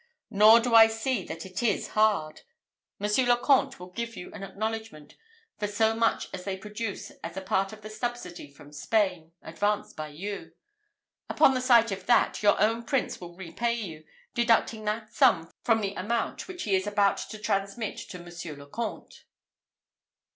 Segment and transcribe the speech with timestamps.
[0.31, 2.41] Nor do I see that it is hard.
[2.97, 5.15] Monsieur le Comte will give you an acknowledgment
[5.59, 9.95] for so much as they produce, as a part of the subsidy from Spain, advanced
[9.95, 10.53] by you.
[11.29, 14.03] Upon the sight of that, your own Prince will repay you,
[14.33, 18.65] deducting that sum from the amount which he is about to transmit to Monsieur le
[18.65, 19.25] Comte."